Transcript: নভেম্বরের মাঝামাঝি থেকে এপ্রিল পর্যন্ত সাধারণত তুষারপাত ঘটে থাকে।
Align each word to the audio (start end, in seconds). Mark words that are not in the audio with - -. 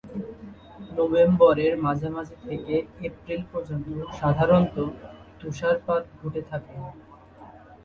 নভেম্বরের 0.91 1.73
মাঝামাঝি 1.85 2.37
থেকে 2.45 2.75
এপ্রিল 3.07 3.41
পর্যন্ত 3.51 3.87
সাধারণত 4.19 4.75
তুষারপাত 5.39 6.03
ঘটে 6.19 6.41
থাকে। 6.49 6.75